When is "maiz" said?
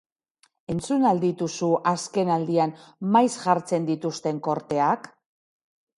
3.17-3.31